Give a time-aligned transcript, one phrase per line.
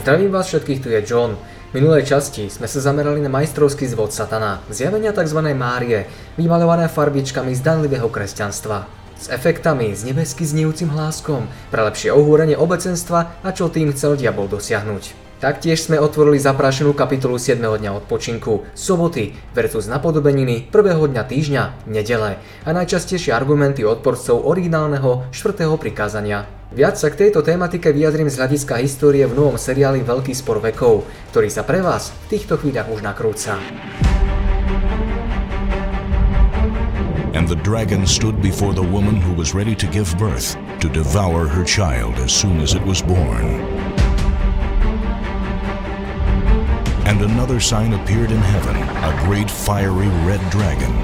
[0.00, 1.36] Zdravím vás všetkých, tu je John.
[1.70, 5.36] V minulej časti sme sa zamerali na majstrovský zvod satana, zjavenia tzv.
[5.52, 6.08] Márie,
[6.40, 8.88] vymalované farbičkami zdanlivého kresťanstva.
[9.20, 14.48] S efektami, s nebesky znijúcim hláskom, pre lepšie ohúrenie obecenstva a čo tým chcel diabol
[14.48, 15.36] dosiahnuť.
[15.44, 17.60] Taktiež sme otvorili zaprášenú kapitolu 7.
[17.60, 25.68] dňa odpočinku, soboty versus napodobeniny prvého dňa týždňa, nedele a najčastejšie argumenty odporcov originálneho 4.
[25.76, 26.59] prikázania.
[26.70, 31.02] Viac sa k tejto tématike vyjadrím z hľadiska histórie v novom seriáli Veľký spor vekov,
[31.34, 33.58] ktorý sa pre vás v týchto chvíľach už nakrúca.
[37.34, 41.50] And the dragon stood before the woman who was ready to give birth, to devour
[41.50, 43.58] her child as soon as it was born.
[47.02, 50.94] And another sign appeared in heaven, a great fiery red dragon.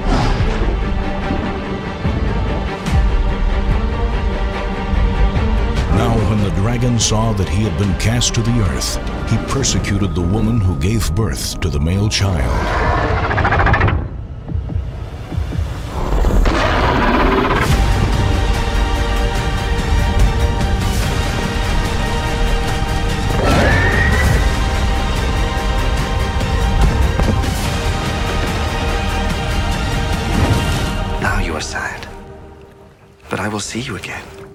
[5.96, 8.96] Now when the dragon saw that he had been cast to the earth,
[9.30, 12.52] he persecuted the woman who gave birth to the male child.
[31.22, 32.06] Now you are sad.
[33.30, 34.45] But I will see you again.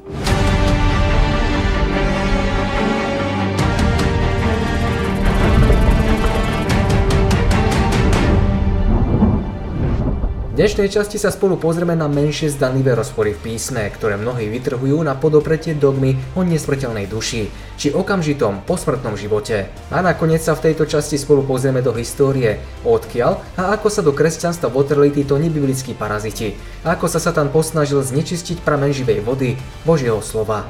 [10.51, 14.99] V dnešnej časti sa spolu pozrieme na menšie zdanlivé rozpory v písme, ktoré mnohí vytrhujú
[14.99, 17.47] na podopretie dogmy o nesmrteľnej duši,
[17.79, 19.71] či okamžitom posmrtnom živote.
[19.95, 24.11] A nakoniec sa v tejto časti spolu pozrieme do histórie, odkiaľ a ako sa do
[24.11, 29.55] kresťanstva votrli títo nebiblickí paraziti, a ako sa Satan posnažil znečistiť pramen živej vody
[29.87, 30.67] Božieho slova.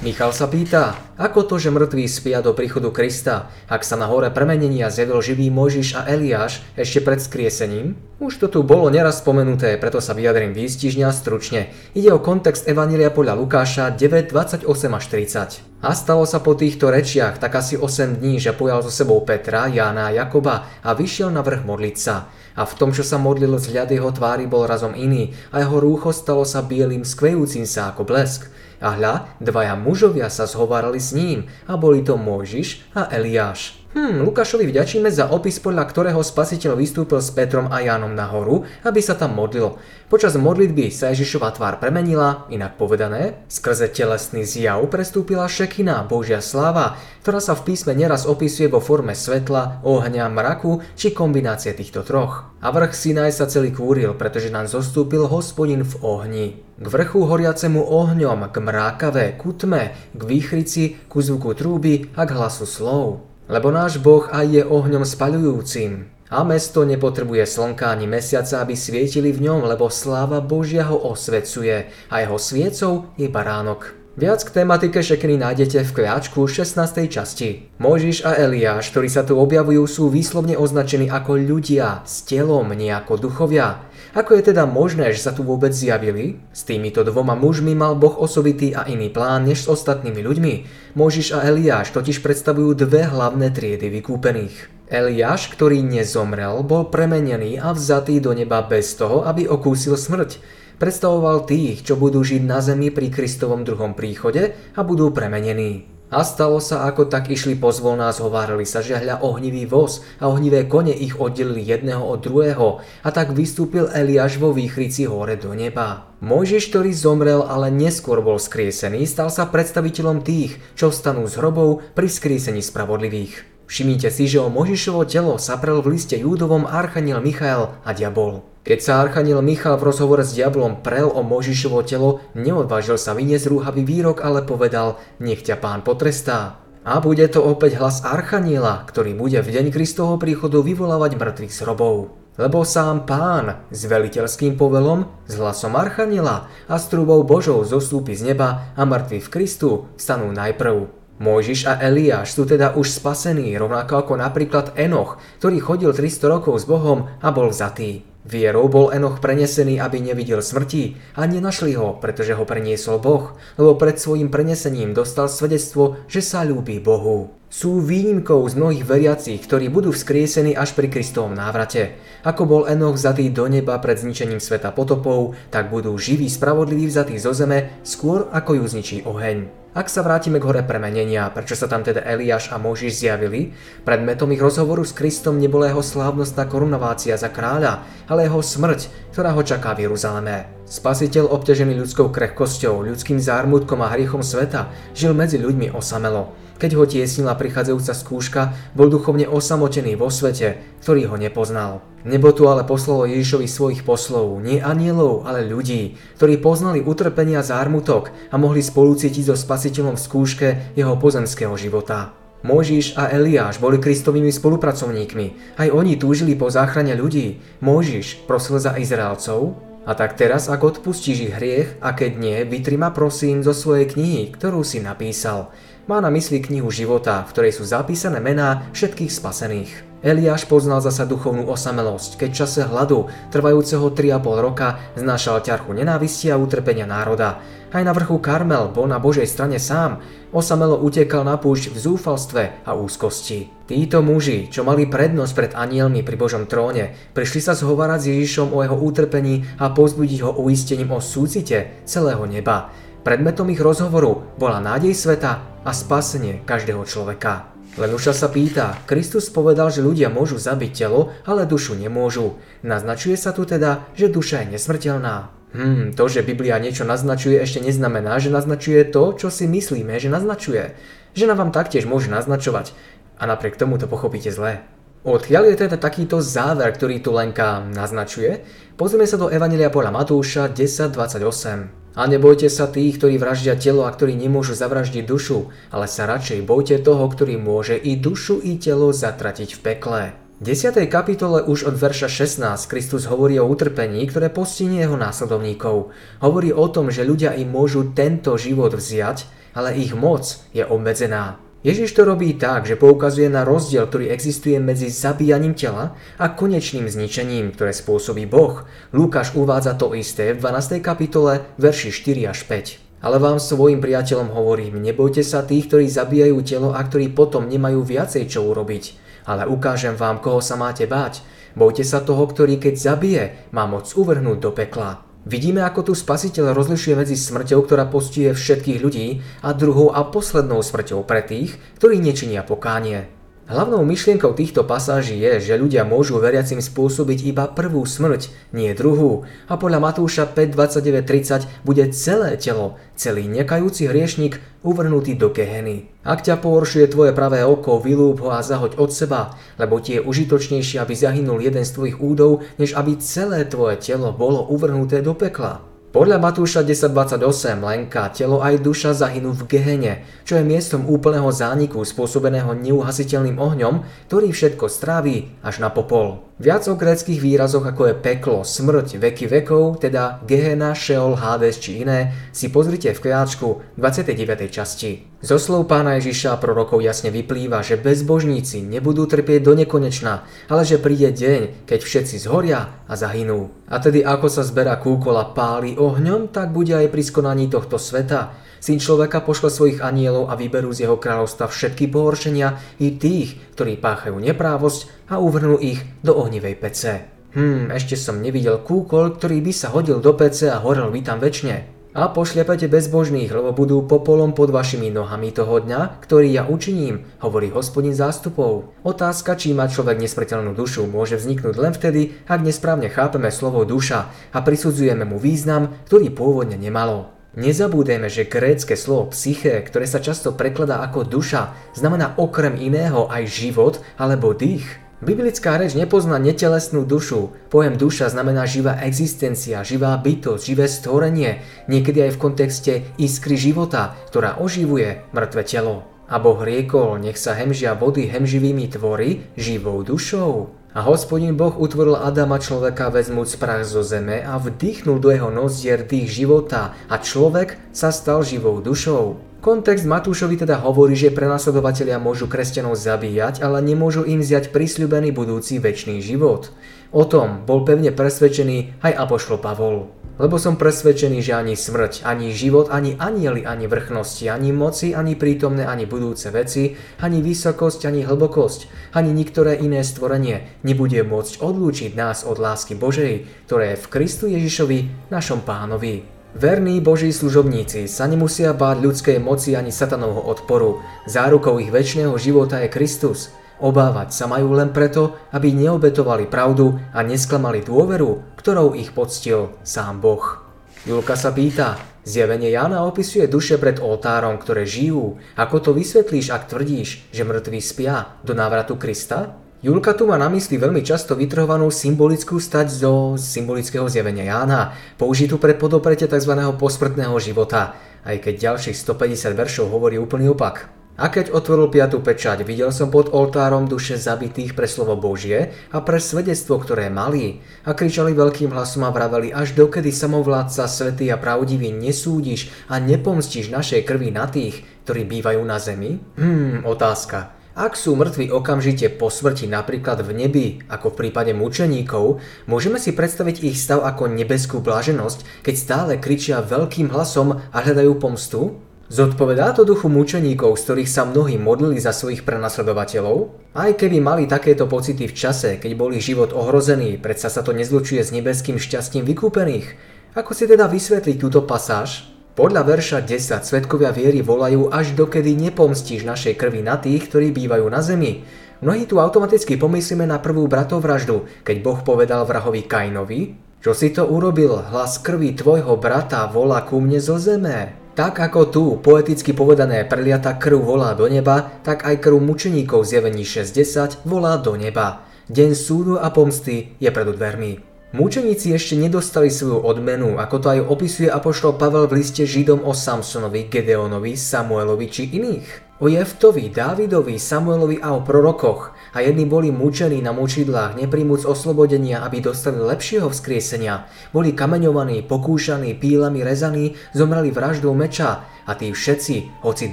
[0.00, 4.32] Michal sa pýta, ako to, že mŕtví spia do príchodu Krista, ak sa na hore
[4.32, 8.00] premenenia zjavil živý Mojžiš a Eliáš ešte pred skriesením?
[8.16, 11.68] Už to tu bolo neraz spomenuté, preto sa vyjadrím výstižne a stručne.
[11.92, 15.84] Ide o kontext Evanília podľa Lukáša 9, 28 až 30.
[15.84, 19.68] A stalo sa po týchto rečiach tak asi 8 dní, že pojal so sebou Petra,
[19.68, 22.32] Jána a Jakoba a vyšiel na vrch modliť sa.
[22.56, 26.08] A v tom, čo sa modlil, vzhľad jeho tvári bol razom iný a jeho rúcho
[26.16, 28.48] stalo sa bielým, skvejúcim sa ako blesk.
[28.80, 33.79] A hľa, dvaja mužovia sa zhovárali s ním a boli to Mojžiš a Eliáš.
[33.90, 39.02] Hm, Lukášovi vďačíme za opis, podľa ktorého spasiteľ vystúpil s Petrom a Jánom nahoru, aby
[39.02, 39.82] sa tam modlil.
[40.06, 47.02] Počas modlitby sa Ježišova tvár premenila, inak povedané, skrze telesný zjav prestúpila šekina, Božia sláva,
[47.26, 52.46] ktorá sa v písme neraz opisuje vo forme svetla, ohňa, mraku či kombinácie týchto troch.
[52.62, 56.46] A vrch Sinaj sa celý kúril, pretože nám zostúpil hospodin v ohni.
[56.78, 62.38] K vrchu horiacemu ohňom, k mrákave, ku tme, k výchrici, ku zvuku trúby a k
[62.38, 66.06] hlasu slov lebo náš Boh aj je ohňom spaľujúcim.
[66.30, 71.90] A mesto nepotrebuje slnka ani mesiaca, aby svietili v ňom, lebo sláva Božia ho osvecuje
[72.06, 73.99] a jeho sviecou je baránok.
[74.20, 76.76] Viac k tematike šekny nájdete v kľačku 16.
[77.08, 77.72] časti.
[77.80, 82.92] Mojžiš a Eliáš, ktorí sa tu objavujú, sú výslovne označení ako ľudia s telom, nie
[82.92, 83.80] ako duchovia.
[84.12, 86.36] Ako je teda možné, že sa tu vôbec zjavili?
[86.52, 90.54] S týmito dvoma mužmi mal Boh osobitý a iný plán než s ostatnými ľuďmi.
[91.00, 94.84] Možiš a Eliáš totiž predstavujú dve hlavné triedy vykúpených.
[94.92, 100.59] Eliáš, ktorý nezomrel, bol premenený a vzatý do neba bez toho, aby okúsil smrť.
[100.80, 105.84] Predstavoval tých, čo budú žiť na zemi pri Kristovom druhom príchode a budú premenení.
[106.08, 110.64] A stalo sa, ako tak išli pozvolná, zhovárali sa, že hľa ohnivý voz a ohnivé
[110.64, 116.08] kone ich oddelili jedného od druhého a tak vystúpil Eliáš vo výchrici hore do neba.
[116.24, 121.84] Mojžiš, ktorý zomrel, ale neskôr bol skriesený, stal sa predstaviteľom tých, čo vstanú z hrobov
[121.92, 123.59] pri skriesení spravodlivých.
[123.70, 128.42] Všimnite si, že o Možišovo telo sa prel v liste Júdovom archaniel Michael a diabol.
[128.66, 133.46] Keď sa archaniel Michal v rozhovore s diablom prel o Možišovo telo, neodvážil sa vyniesť
[133.46, 136.58] rúhavý výrok, ale povedal, nech ťa pán potrestá.
[136.82, 142.10] A bude to opäť hlas archaniela, ktorý bude v deň Kristovho príchodu vyvolávať mŕtvych z.
[142.42, 148.34] Lebo sám pán s veliteľským povelom, s hlasom archaniela a s trúbou Božou zostúpi z
[148.34, 150.99] neba a mŕtvi v Kristu stanú najprv.
[151.20, 156.56] Mojžiš a Eliáš sú teda už spasení, rovnako ako napríklad Enoch, ktorý chodil 300 rokov
[156.56, 158.08] s Bohom a bol vzatý.
[158.24, 163.76] Vierou bol Enoch prenesený, aby nevidel smrti a nenašli ho, pretože ho preniesol Boh, lebo
[163.76, 167.39] pred svojim prenesením dostal svedectvo, že sa ľúbi Bohu.
[167.50, 171.98] Sú výnimkou z mnohých veriacich, ktorí budú vzkriesení až pri Kristovom návrate.
[172.22, 177.18] Ako bol Enoch vzatý do neba pred zničením sveta potopov, tak budú živí spravodliví vzatí
[177.18, 179.50] zo zeme skôr ako ju zničí oheň.
[179.74, 183.50] Ak sa vrátime k hore premenenia, prečo sa tam teda Eliáš a Možiš zjavili,
[183.82, 189.34] predmetom ich rozhovoru s Kristom nebola jeho slávnostná korunovácia za kráľa, ale jeho smrť, ktorá
[189.34, 190.50] ho čaká v Jeruzaleme.
[190.70, 196.30] Spasiteľ obťažený ľudskou krehkosťou, ľudským zármutkom a hriechom sveta, žil medzi ľuďmi osamelo.
[196.60, 201.80] Keď ho tiesnila prichádzajúca skúška, bol duchovne osamotený vo svete, ktorý ho nepoznal.
[202.04, 208.12] Nebo tu ale poslalo Ježišovi svojich poslov, nie anielov, ale ľudí, ktorí poznali utrpenia zármutok
[208.28, 212.12] a mohli spolucítiť so spasiteľom v skúške jeho pozemského života.
[212.44, 215.56] Mojžiš a Eliáš boli Kristovými spolupracovníkmi.
[215.60, 217.40] Aj oni túžili po záchrane ľudí.
[217.64, 219.69] Mojžiš prosil za Izraelcov.
[219.88, 223.88] A tak teraz, ak odpustíš ich hriech, a keď nie, vytri ma prosím zo svojej
[223.88, 225.48] knihy, ktorú si napísal.
[225.88, 229.72] Má na mysli knihu života, v ktorej sú zapísané mená všetkých spasených.
[230.00, 236.40] Eliáš poznal zasa duchovnú osamelosť, keď čase hladu, trvajúceho 3,5 roka, znášal ťarchu nenávisti a
[236.40, 237.40] utrpenia národa.
[237.70, 240.02] Aj na vrchu Karmel bol na Božej strane sám,
[240.34, 243.46] osamelo utekal na púšť v zúfalstve a úzkosti.
[243.70, 248.50] Títo muži, čo mali prednosť pred anielmi pri Božom tróne, prišli sa zhovárať s Ježišom
[248.50, 252.74] o jeho utrpení a pozbudiť ho uistením o súcite celého neba.
[253.06, 257.54] Predmetom ich rozhovoru bola nádej sveta a spasenie každého človeka.
[257.78, 262.34] Lenuša sa pýta, Kristus povedal, že ľudia môžu zabiť telo, ale dušu nemôžu.
[262.66, 265.39] Naznačuje sa tu teda, že duša je nesmrteľná.
[265.50, 270.06] Hmm, to, že Biblia niečo naznačuje, ešte neznamená, že naznačuje to, čo si myslíme, že
[270.06, 270.78] naznačuje.
[271.18, 272.70] Žena vám taktiež môže naznačovať
[273.18, 274.62] a napriek tomu to pochopíte zle.
[275.00, 278.44] Odkiaľ je teda takýto záver, ktorý tu Lenka naznačuje?
[278.76, 281.96] Pozrieme sa do Evanelia podľa Matúša 10.28.
[281.96, 286.46] A nebojte sa tých, ktorí vraždia telo a ktorí nemôžu zavraždiť dušu, ale sa radšej
[286.46, 290.02] bojte toho, ktorý môže i dušu, i telo zatratiť v pekle.
[290.40, 290.72] V 10.
[290.88, 295.92] kapitole už od verša 16 Kristus hovorí o utrpení, ktoré postihne jeho následovníkov.
[296.24, 301.36] Hovorí o tom, že ľudia im môžu tento život vziať, ale ich moc je obmedzená.
[301.60, 306.88] Ježiš to robí tak, že poukazuje na rozdiel, ktorý existuje medzi zabíjaním tela a konečným
[306.88, 308.64] zničením, ktoré spôsobí Boh.
[308.96, 310.80] Lukáš uvádza to isté v 12.
[310.80, 313.04] kapitole, verši 4 až 5.
[313.04, 317.84] Ale vám svojim priateľom hovorím, nebojte sa tých, ktorí zabíjajú telo a ktorí potom nemajú
[317.84, 319.09] viacej čo urobiť.
[319.28, 321.24] Ale ukážem vám, koho sa máte báť.
[321.58, 325.02] Bojte sa toho, ktorý keď zabije, má moc uvrhnúť do pekla.
[325.28, 330.64] Vidíme, ako tu spasiteľ rozlišuje medzi smrťou, ktorá postihuje všetkých ľudí a druhou a poslednou
[330.64, 333.19] smrťou pre tých, ktorí nečinia pokánie.
[333.50, 339.26] Hlavnou myšlienkou týchto pasáží je, že ľudia môžu veriacim spôsobiť iba prvú smrť, nie druhú.
[339.50, 345.90] A podľa Matúša 5.29.30 bude celé telo, celý nekajúci hriešnik uvrhnutý do keheny.
[346.06, 350.06] Ak ťa pohoršuje tvoje pravé oko, vylúb ho a zahoď od seba, lebo ti je
[350.06, 355.18] užitočnejšie, aby zahynul jeden z tvojich údov, než aby celé tvoje telo bolo uvrhnuté do
[355.18, 355.69] pekla.
[355.90, 361.82] Podľa Matúša 10.28 Lenka, telo aj duša zahynú v Gehene, čo je miestom úplného zániku
[361.82, 366.29] spôsobeného neuhasiteľným ohňom, ktorý všetko stráví až na popol.
[366.40, 371.84] Viac o gréckých výrazoch ako je peklo, smrť, veky vekov, teda Gehena, Sheol, Hades či
[371.84, 374.48] iné, si pozrite v kviačku 29.
[374.48, 375.20] časti.
[375.20, 380.80] Zo slov pána Ježiša prorokov jasne vyplýva, že bezbožníci nebudú trpieť do nekonečna, ale že
[380.80, 383.52] príde deň, keď všetci zhoria a zahynú.
[383.68, 387.76] A tedy ako sa zberá kúkol a páli ohňom, tak bude aj pri skonaní tohto
[387.76, 388.48] sveta.
[388.60, 393.80] Syn človeka pošle svojich anielov a vyberú z jeho kráľovstva všetky pohoršenia i tých, ktorí
[393.80, 396.92] páchajú neprávosť a uvrhnú ich do ohnivej pece.
[397.32, 401.24] Hmm, ešte som nevidel kúkol, ktorý by sa hodil do pece a horel by tam
[401.24, 401.80] väčšine.
[401.90, 407.50] A pošľapete bezbožných, lebo budú popolom pod vašimi nohami toho dňa, ktorý ja učiním, hovorí
[407.50, 408.70] hospodin zástupov.
[408.86, 414.06] Otázka, či má človek nesmrteľnú dušu, môže vzniknúť len vtedy, ak nesprávne chápeme slovo duša
[414.30, 417.19] a prisudzujeme mu význam, ktorý pôvodne nemalo.
[417.38, 423.22] Nezabúdajme, že grécke slovo psyché, ktoré sa často prekladá ako duša, znamená okrem iného aj
[423.30, 424.66] život alebo dých.
[424.98, 427.32] Biblická reč nepozná netelesnú dušu.
[427.48, 433.94] Pojem duša znamená živá existencia, živá bytosť, živé stvorenie, niekedy aj v kontexte iskry života,
[434.10, 435.86] ktorá oživuje mŕtve telo.
[436.10, 440.59] A Boh riekol, nech sa hemžia vody hemživými tvory živou dušou.
[440.70, 445.82] A hospodin Boh utvoril Adama človeka vezmúc prach zo zeme a vdýchnul do jeho nozdier
[445.82, 449.18] dých života a človek sa stal živou dušou.
[449.42, 455.58] Kontext Matúšovi teda hovorí, že prenasledovatelia môžu kresťanov zabíjať, ale nemôžu im vziať prisľubený budúci
[455.58, 456.54] väčší život.
[456.94, 459.99] O tom bol pevne presvedčený aj Apoštol Pavol.
[460.20, 465.16] Lebo som presvedčený, že ani smrť, ani život, ani anieli, ani vrchnosti, ani moci, ani
[465.16, 471.96] prítomné, ani budúce veci, ani vysokosť, ani hlbokosť, ani niektoré iné stvorenie nebude môcť odlúčiť
[471.96, 476.04] nás od lásky Božej, ktoré je v Kristu Ježišovi, našom pánovi.
[476.36, 480.84] Verní Boží služobníci sa nemusia báť ľudskej moci ani satanovho odporu.
[481.08, 483.32] Zárukou ich väčšného života je Kristus.
[483.60, 490.00] Obávať sa majú len preto, aby neobetovali pravdu a nesklamali dôveru, ktorou ich poctil sám
[490.00, 490.40] Boh.
[490.88, 491.76] Julka sa pýta,
[492.08, 495.20] zjavenie Jána opisuje duše pred oltárom, ktoré žijú.
[495.36, 499.36] Ako to vysvetlíš, ak tvrdíš, že mŕtvi spia do návratu Krista?
[499.60, 505.36] Julka tu má na mysli veľmi často vytrhovanú symbolickú stať zo symbolického zjavenia Jána, použitú
[505.36, 506.32] pre podopretie tzv.
[506.56, 507.76] posmrtného života,
[508.08, 510.79] aj keď ďalších 150 veršov hovorí úplný opak.
[511.00, 515.80] A keď otvoril piatú pečať, videl som pod oltárom duše zabitých pre slovo Božie a
[515.80, 517.40] pre svedectvo, ktoré mali.
[517.64, 523.48] A kričali veľkým hlasom a vraveli, až dokedy samovládca, svetý a pravdivý nesúdiš a nepomstíš
[523.48, 526.04] našej krvi na tých, ktorí bývajú na zemi?
[526.20, 527.32] Hmm, otázka.
[527.56, 532.92] Ak sú mŕtvi okamžite po smrti napríklad v nebi, ako v prípade mučeníkov, môžeme si
[532.92, 538.60] predstaviť ich stav ako nebeskú bláženosť, keď stále kričia veľkým hlasom a hľadajú pomstu?
[538.90, 543.30] Zodpovedá to duchu mučeníkov, z ktorých sa mnohí modlili za svojich prenasledovateľov?
[543.54, 547.54] Aj keby mali takéto pocity v čase, keď bol ich život ohrozený, predsa sa to
[547.54, 549.78] nezlučuje s nebeským šťastím vykúpených.
[550.18, 552.10] Ako si teda vysvetliť túto pasáž?
[552.34, 557.70] Podľa verša 10 svetkovia viery volajú až dokedy nepomstíš našej krvi na tých, ktorí bývajú
[557.70, 558.26] na zemi.
[558.58, 564.02] Mnohí tu automaticky pomyslíme na prvú bratovraždu, keď Boh povedal vrahovi Kainovi, čo si to
[564.10, 567.79] urobil, hlas krvi tvojho brata volá ku mne zo zeme.
[568.00, 573.28] Tak ako tu poeticky povedané preliata krv volá do neba, tak aj krv mučeníkov zjavení
[573.28, 575.04] 60 volá do neba.
[575.28, 577.60] Deň súdu a pomsty je pred dvermi.
[577.92, 582.72] Mučeníci ešte nedostali svoju odmenu, ako to aj opisuje apoštol Pavel v liste Židom o
[582.72, 588.76] Samsonovi, Gedeonovi, Samuelovi či iných o Jeftovi, Dávidovi, Samuelovi a o prorokoch.
[588.92, 593.88] A jedni boli mučení na mučidlách, nepríjmuc oslobodenia, aby dostali lepšieho vzkriesenia.
[594.12, 598.28] Boli kameňovaní, pokúšaní, pílami rezaní, zomreli vraždou meča.
[598.44, 599.72] A tí všetci, hoci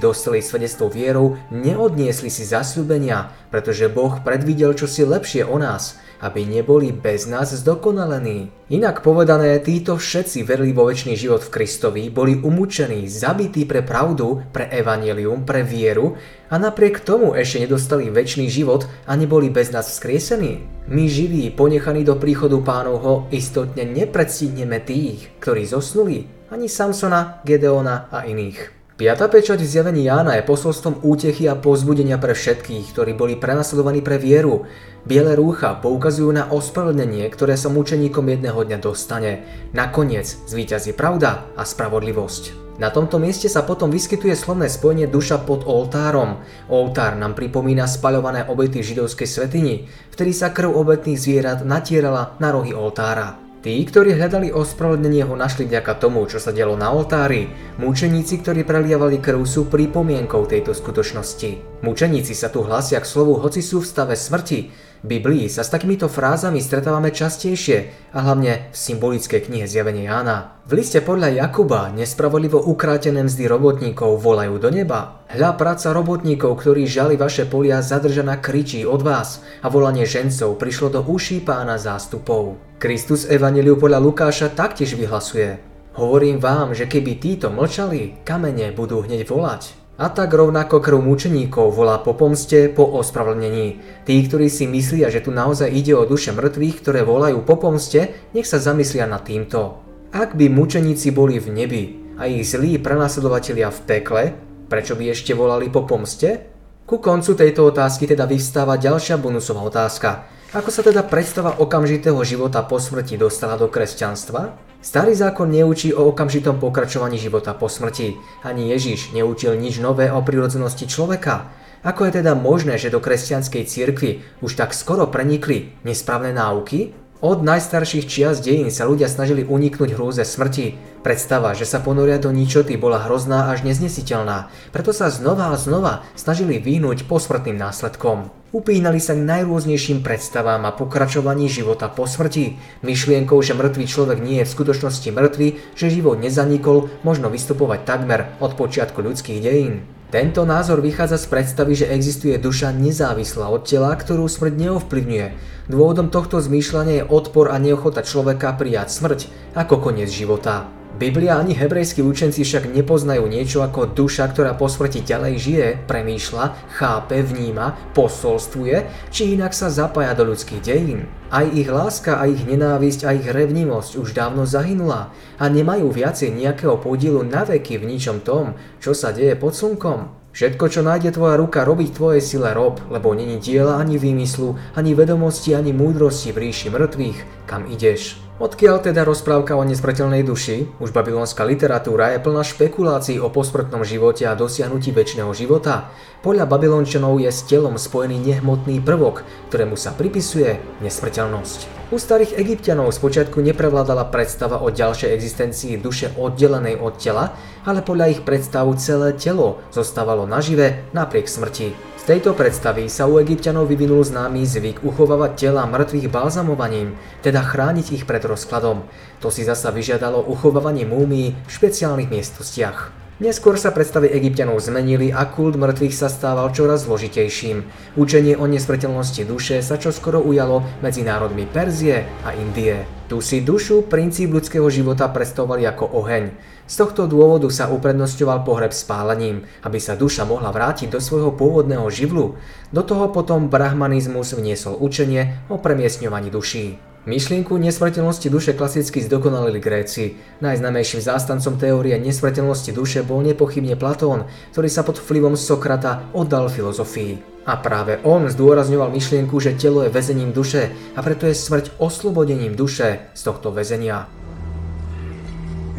[0.00, 6.90] dostali svedectvo vierou, neodniesli si zasľúbenia, pretože Boh predvidel čosi lepšie o nás– aby neboli
[6.92, 8.50] bez nás zdokonalení.
[8.68, 14.42] Inak povedané, títo všetci verili vo väčší život v Kristovi, boli umúčení, zabití pre pravdu,
[14.52, 16.18] pre evanelium, pre vieru
[16.50, 20.86] a napriek tomu ešte nedostali väčší život a neboli bez nás vzkriesení.
[20.88, 28.24] My živí, ponechaní do príchodu pánovho, istotne nepredstihneme tých, ktorí zosnuli, ani Samsona, Gedeona a
[28.24, 28.77] iných.
[28.98, 34.02] Piata pečať v zjavení Jána je posolstvom útechy a pozbudenia pre všetkých, ktorí boli prenasledovaní
[34.02, 34.66] pre vieru.
[35.06, 39.46] Biele rúcha poukazujú na ospravedlnenie, ktoré sa mučeníkom jedného dňa dostane.
[39.70, 42.74] Nakoniec zvíťazí pravda a spravodlivosť.
[42.82, 46.42] Na tomto mieste sa potom vyskytuje slovné spojenie duša pod oltárom.
[46.66, 52.74] Oltár nám pripomína spaľované obety židovskej svetini, vtedy sa krv obetných zvierat natierala na rohy
[52.74, 53.47] oltára.
[53.58, 57.50] Tí, ktorí hľadali ospravedlnenie, ho našli vďaka tomu, čo sa dialo na oltári.
[57.82, 61.77] Múčeníci, ktorí prelievali krv, sú pripomienkou tejto skutočnosti.
[61.78, 64.74] Múčeníci sa tu hlásia k slovu, hoci sú v stave smrti.
[64.98, 70.58] Biblii sa s takýmito frázami stretávame častejšie a hlavne v symbolickej knihe Zjavenie Jána.
[70.66, 75.22] V liste podľa Jakuba nespravodlivo ukrátené mzdy robotníkov volajú do neba.
[75.30, 80.90] Hľa práca robotníkov, ktorí žali vaše polia, zadržaná kričí od vás a volanie žencov prišlo
[80.90, 82.58] do uší pána zástupov.
[82.82, 85.62] Kristus Evangeliu podľa Lukáša taktiež vyhlasuje.
[85.94, 89.87] Hovorím vám, že keby títo mlčali, kamene budú hneď volať.
[89.98, 93.82] A tak rovnako krv mučeníkov volá po pomste, po ospravedlnení.
[94.06, 98.30] Tí, ktorí si myslia, že tu naozaj ide o duše mŕtvych, ktoré volajú po pomste,
[98.30, 99.82] nech sa zamyslia nad týmto.
[100.14, 101.82] Ak by mučeníci boli v nebi
[102.14, 104.22] a ich zlí prenasledovatelia v pekle,
[104.70, 106.46] prečo by ešte volali po pomste?
[106.86, 110.30] Ku koncu tejto otázky teda vyvstáva ďalšia bonusová otázka.
[110.54, 114.67] Ako sa teda predstava okamžitého života po smrti dostala do kresťanstva?
[114.78, 118.14] Starý zákon neučí o okamžitom pokračovaní života po smrti.
[118.46, 121.50] Ani Ježiš neučil nič nové o prírodzenosti človeka.
[121.82, 126.94] Ako je teda možné, že do kresťanskej cirkvi už tak skoro prenikli nesprávne náuky?
[127.18, 130.78] Od najstarších čias dejín sa ľudia snažili uniknúť hrôze smrti.
[131.02, 136.06] Predstava, že sa ponoria do ničoty bola hrozná až neznesiteľná, preto sa znova a znova
[136.14, 138.30] snažili vyhnúť posmrtným následkom.
[138.54, 142.54] Upínali sa k najrôznejším predstavám a pokračovaní života po smrti.
[142.86, 148.30] Myšlienkou, že mŕtvý človek nie je v skutočnosti mŕtvy, že život nezanikol, možno vystupovať takmer
[148.38, 149.82] od počiatku ľudských dejín.
[150.08, 155.26] Tento názor vychádza z predstavy, že existuje duša nezávislá od tela, ktorú smrť neovplyvňuje.
[155.68, 159.20] Dôvodom tohto zmýšľania je odpor a neochota človeka prijať smrť
[159.52, 160.77] ako koniec života.
[160.98, 166.74] Biblia ani hebrejskí učenci však nepoznajú niečo ako duša, ktorá po smrti ďalej žije, premýšľa,
[166.74, 168.82] chápe, vníma, posolstvuje,
[169.14, 171.06] či inak sa zapája do ľudských dejín.
[171.30, 176.34] Aj ich láska a ich nenávisť a ich revnivosť už dávno zahynula a nemajú viacej
[176.34, 180.18] nejakého podielu na veky v ničom tom, čo sa deje pod slnkom.
[180.34, 184.98] Všetko, čo nájde tvoja ruka robiť tvoje sile rob, lebo není diela ani výmyslu, ani
[184.98, 188.20] vedomosti, ani múdrosti v ríši mŕtvych, kam ideš.
[188.38, 190.70] Odkiaľ teda rozprávka o nesmrteľnej duši?
[190.78, 195.90] Už babylonská literatúra je plná špekulácií o posmrtnom živote a dosiahnutí väčšného života.
[196.22, 201.90] Podľa babylončanov je s telom spojený nehmotný prvok, ktorému sa pripisuje nesmrteľnosť.
[201.90, 207.34] U starých egyptianov spočiatku neprevládala predstava o ďalšej existencii duše oddelenej od tela,
[207.66, 213.68] ale podľa ich predstavu celé telo zostávalo nažive napriek smrti tejto predstavy sa u egyptianov
[213.68, 218.88] vyvinul známy zvyk uchovávať tela mŕtvych balzamovaním, teda chrániť ich pred rozkladom.
[219.20, 223.07] To si zasa vyžiadalo uchovávanie múmií v špeciálnych miestnostiach.
[223.18, 227.66] Neskôr sa predstavy egyptianov zmenili a kult mŕtvych sa stával čoraz zložitejším.
[227.98, 232.86] Učenie o nesmrteľnosti duše sa čoskoro ujalo medzi národmi Perzie a Indie.
[233.10, 236.30] Tu si dušu princíp ľudského života predstavovali ako oheň.
[236.70, 241.90] Z tohto dôvodu sa uprednostňoval pohreb spálením, aby sa duša mohla vrátiť do svojho pôvodného
[241.90, 242.38] živlu.
[242.70, 246.87] Do toho potom brahmanizmus vniesol učenie o premiesňovaní duší.
[247.08, 250.20] Myšlienku nesmrteľnosti duše klasicky zdokonalili Gréci.
[250.44, 257.40] Najznamejším zástancom teórie nesmrteľnosti duše bol nepochybne Platón, ktorý sa pod vplyvom Sokrata oddal filozofii.
[257.48, 262.52] A práve on zdôrazňoval myšlienku, že telo je väzením duše a preto je smrť oslobodením
[262.52, 264.04] duše z tohto väzenia.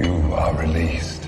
[0.02, 1.19] You are released.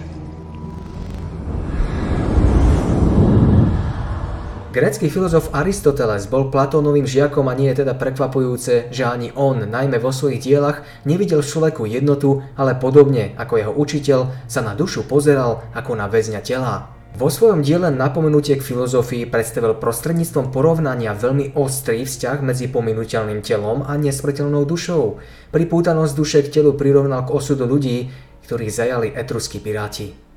[4.72, 10.00] Grécky filozof Aristoteles bol Platónovým žiakom a nie je teda prekvapujúce, že ani on, najmä
[10.00, 15.04] vo svojich dielach, nevidel v človeku jednotu, ale podobne ako jeho učiteľ sa na dušu
[15.12, 16.88] pozeral ako na väzňa tela.
[17.20, 23.84] Vo svojom diele Napomenutie k filozofii predstavil prostredníctvom porovnania veľmi ostrý vzťah medzi pominuteľným telom
[23.84, 25.20] a nesmrteľnou dušou.
[25.51, 28.07] Pripútanosť duše k telu prirovnal k osudu ľudí,
[28.48, 30.30] ktorých zajali etruskí piráti.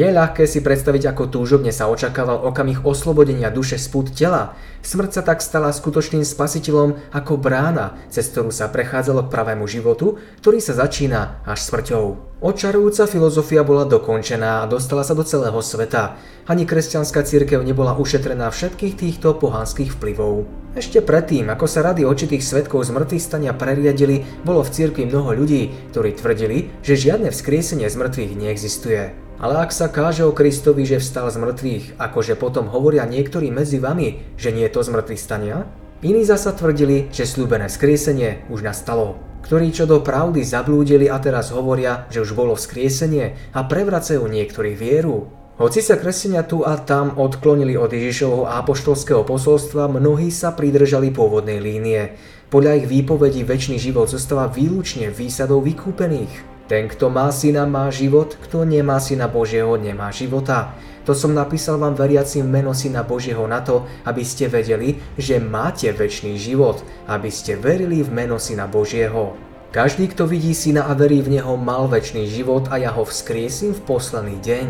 [0.00, 4.56] Je ľahké si predstaviť, ako túžobne sa očakával okamih oslobodenia duše z pút tela.
[4.80, 10.16] Smrť sa tak stala skutočným spasiteľom ako brána, cez ktorú sa prechádzalo k pravému životu,
[10.40, 12.32] ktorý sa začína až smrťou.
[12.40, 16.16] Očarujúca filozofia bola dokončená a dostala sa do celého sveta.
[16.48, 20.48] Ani kresťanská církev nebola ušetrená všetkých týchto pohanských vplyvov.
[20.80, 25.92] Ešte predtým, ako sa rady očitých svetkov z stania preriadili, bolo v cirkvi mnoho ľudí,
[25.92, 28.00] ktorí tvrdili, že žiadne vzkriesenie z
[28.32, 29.28] neexistuje.
[29.40, 33.80] Ale ak sa káže o Kristovi, že vstal z mŕtvych, akože potom hovoria niektorí medzi
[33.80, 35.64] vami, že nie je to z mŕtvych stania,
[36.04, 39.16] iní zasa tvrdili, že slúbené skriesenie už nastalo.
[39.40, 44.76] Ktorí čo do pravdy zablúdili a teraz hovoria, že už bolo vzkriesenie a prevracajú niektorí
[44.76, 45.32] vieru.
[45.56, 51.64] Hoci sa kresenia tu a tam odklonili od Ježišovho apoštolského posolstva, mnohí sa pridržali pôvodnej
[51.64, 52.12] línie.
[52.52, 56.49] Podľa ich výpovedí väčší život zostáva výlučne výsadou vykúpených.
[56.70, 60.78] Ten, kto má syna, má život, kto nemá syna Božieho, nemá života.
[61.02, 65.90] To som napísal vám veriacim meno syna Božieho na to, aby ste vedeli, že máte
[65.90, 69.34] väčší život, aby ste verili v meno syna Božieho.
[69.74, 73.74] Každý, kto vidí syna a verí v neho, mal väčší život a ja ho vzkriesím
[73.74, 74.66] v posledný deň.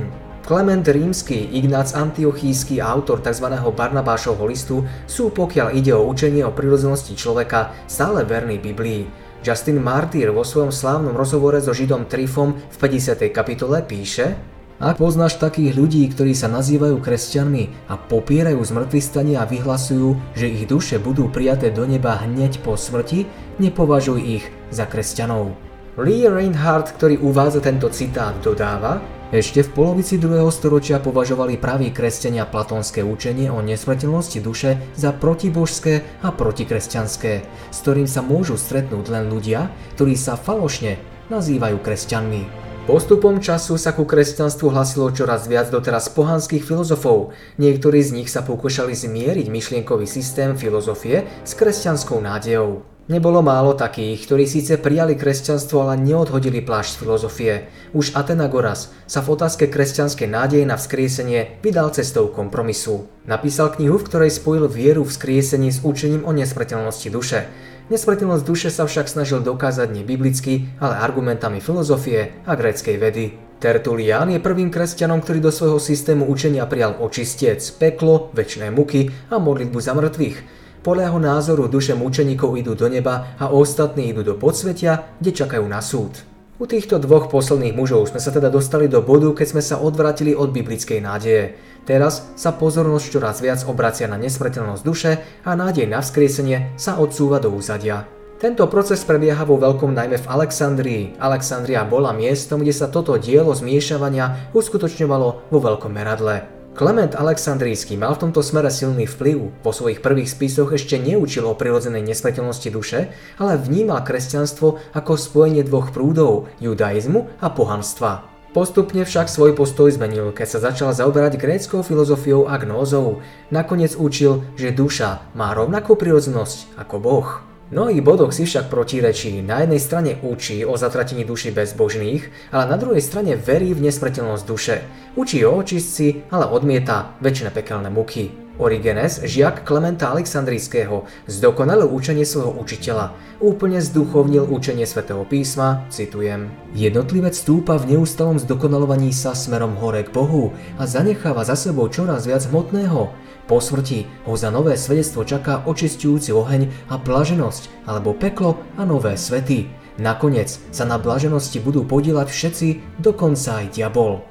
[0.49, 3.45] Klement Rímsky, Ignác Antiochísky a autor tzv.
[3.77, 9.29] Barnabášovho listu sú, pokiaľ ide o učenie o prírodzenosti človeka, stále verný Biblii.
[9.41, 13.25] Justin Martyr vo svojom slávnom rozhovore so Židom Trifom v 50.
[13.33, 14.37] kapitole píše
[14.77, 20.45] Ak poznáš takých ľudí, ktorí sa nazývajú kresťanmi a popierajú zmrtvý stanie a vyhlasujú, že
[20.45, 23.25] ich duše budú prijaté do neba hneď po smrti,
[23.57, 25.57] nepovažuj ich za kresťanov.
[25.97, 30.43] Lee Reinhardt, ktorý uvádza tento citát, dodáva, ešte v polovici 2.
[30.51, 38.11] storočia považovali praví kresťania platónske učenie o nesmrteľnosti duše za protibožské a protikresťanské, s ktorým
[38.11, 40.99] sa môžu stretnúť len ľudia, ktorí sa falošne
[41.31, 42.43] nazývajú kresťanmi.
[42.91, 47.31] Postupom času sa ku kresťanstvu hlasilo čoraz viac doteraz pohanských filozofov.
[47.55, 52.90] Niektorí z nich sa pokúšali zmieriť myšlienkový systém filozofie s kresťanskou nádejou.
[53.11, 57.67] Nebolo málo takých, ktorí síce prijali kresťanstvo, ale neodhodili plášť filozofie.
[57.91, 63.11] Už Atenagoras sa v otázke kresťanskej nádeje na vzkriesenie vydal cestou kompromisu.
[63.27, 67.51] Napísal knihu, v ktorej spojil vieru v vzkriesení s učením o nesmrteľnosti duše.
[67.91, 73.35] Nesmrteľnosť duše sa však snažil dokázať nie biblicky, ale argumentami filozofie a gréckej vedy.
[73.59, 79.43] Tertulian je prvým kresťanom, ktorý do svojho systému učenia prijal očistec, peklo, väčšie muky a
[79.43, 80.70] modlitbu za mŕtvych.
[80.81, 85.69] Podľa jeho názoru duše mučeníkov idú do neba a ostatní idú do podsvetia, kde čakajú
[85.69, 86.25] na súd.
[86.57, 90.33] U týchto dvoch posledných mužov sme sa teda dostali do bodu, keď sme sa odvratili
[90.33, 91.57] od biblickej nádeje.
[91.85, 97.41] Teraz sa pozornosť čoraz viac obracia na nesmrteľnosť duše a nádej na vzkriesenie sa odsúva
[97.41, 98.09] do úzadia.
[98.41, 101.03] Tento proces prebieha vo veľkom najmä v Alexandrii.
[101.21, 106.60] Alexandria bola miestom, kde sa toto dielo zmiešavania uskutočňovalo vo veľkom meradle.
[106.71, 109.51] Klement Aleksandrijský mal v tomto smere silný vplyv.
[109.67, 113.11] Po svojich prvých spisoch ešte neučil o prirodzenej nesmrteľnosti duše,
[113.43, 118.23] ale vnímal kresťanstvo ako spojenie dvoch prúdov, judaizmu a pohanstva.
[118.55, 123.23] Postupne však svoj postoj zmenil, keď sa začal zaoberať gréckou filozofiou a gnózou.
[123.51, 129.43] Nakoniec učil, že duša má rovnakú prirodzenosť ako Boh mnohých bodoch si však protirečí.
[129.43, 134.45] Na jednej strane učí o zatratení duši bezbožných, ale na druhej strane verí v nesmrteľnosť
[134.47, 134.77] duše.
[135.17, 138.51] Učí o očistci, ale odmieta väčšie pekelné muky.
[138.61, 143.17] Origenes, žiak Klementa Aleksandrijského, zdokonalil učenie svojho učiteľa.
[143.41, 146.53] Úplne zduchovnil učenie svätého písma, citujem.
[146.77, 152.29] Jednotlivec stúpa v neustalom zdokonalovaní sa smerom hore k Bohu a zanecháva za sebou čoraz
[152.29, 153.09] viac hmotného.
[153.51, 159.19] Po smrti ho za nové svedectvo čaká očistujúci oheň a blaženosť, alebo peklo a nové
[159.19, 159.67] svety.
[159.99, 162.69] Nakoniec sa na blaženosti budú podielať všetci,
[163.03, 164.23] dokonca aj diabol.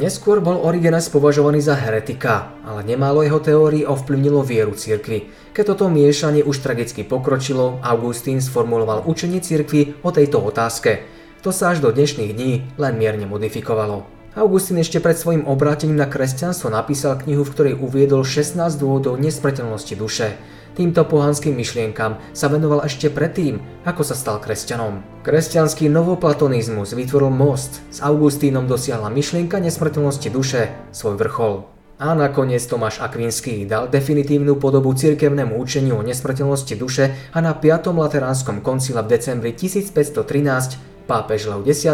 [0.00, 5.28] Neskôr bol Origenes považovaný za heretika, ale nemálo jeho teórií ovplyvnilo vieru cirkvi.
[5.52, 11.04] Keď toto miešanie už tragicky pokročilo, Augustín sformuloval učenie cirkvi o tejto otázke.
[11.44, 14.13] To sa až do dnešných dní len mierne modifikovalo.
[14.34, 19.94] Augustín ešte pred svojim obrátením na kresťanstvo napísal knihu, v ktorej uviedol 16 dôvodov nesmrteľnosti
[19.94, 20.34] duše.
[20.74, 25.22] Týmto pohanským myšlienkam sa venoval ešte predtým, ako sa stal kresťanom.
[25.22, 31.70] Kresťanský novoplatonizmus vytvoril most, s Augustínom dosiahla myšlienka nesmrteľnosti duše svoj vrchol.
[32.02, 37.94] A nakoniec Tomáš Akvinský dal definitívnu podobu cirkevnému učeniu o nesmrteľnosti duše a na 5.
[37.94, 41.84] Lateránskom koncile v decembri 1513 Pápež Lev X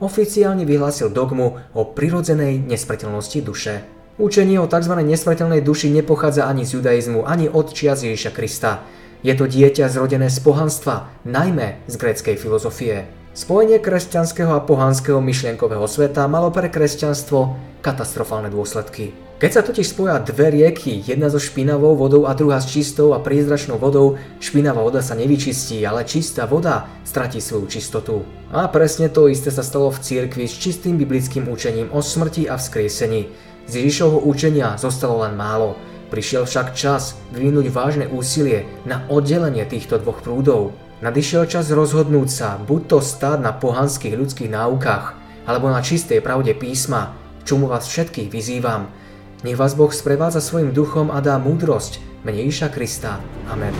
[0.00, 3.84] oficiálne vyhlásil dogmu o prirodzenej nesmrteľnosti duše.
[4.16, 4.94] Učenie o tzv.
[5.04, 8.80] nesmrteľnej duši nepochádza ani z judaizmu, ani od čias Ježiša Krista.
[9.20, 13.04] Je to dieťa zrodené z pohanstva, najmä z gréckej filozofie.
[13.34, 19.23] Spojenie kresťanského a pohanského myšlienkového sveta malo pre kresťanstvo katastrofálne dôsledky.
[19.34, 23.18] Keď sa totiž spoja dve rieky, jedna so špinavou vodou a druhá s čistou a
[23.18, 28.22] priezračnou vodou, špinavá voda sa nevyčistí, ale čistá voda stratí svoju čistotu.
[28.54, 32.54] A presne to isté sa stalo v cirkvi s čistým biblickým učením o smrti a
[32.54, 33.26] vzkriesení.
[33.66, 35.74] Z Ježišovho učenia zostalo len málo.
[36.14, 40.78] Prišiel však čas vyvinúť vážne úsilie na oddelenie týchto dvoch prúdov.
[41.02, 46.54] Nadišiel čas rozhodnúť sa, buď to stáť na pohanských ľudských náukách, alebo na čistej pravde
[46.54, 49.02] písma, čomu vás všetkých vyzývam.
[49.44, 53.20] Nech vás Boh sprevádza svojim duchom a dá múdrosť, mene Iša Krista.
[53.44, 53.76] Amen.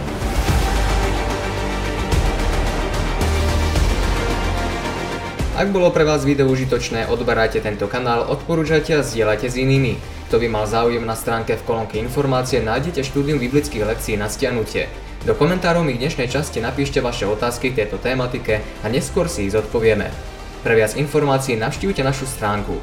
[5.56, 9.96] Ak bolo pre vás video užitočné, odberajte tento kanál, odporúčajte a zdieľajte s inými.
[10.28, 14.92] Kto by mal záujem na stránke v kolónke informácie, nájdete štúdium biblických lekcií na stiahnutie.
[15.24, 19.56] Do komentárov mi dnešnej časti napíšte vaše otázky k tejto tématike a neskôr si ich
[19.56, 20.12] zodpovieme.
[20.60, 22.76] Pre viac informácií navštívte našu stránku.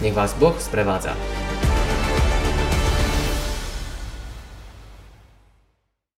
[0.00, 1.12] Nech vás Boh sprevádza.